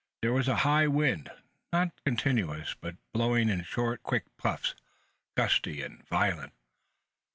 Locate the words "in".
3.49-3.63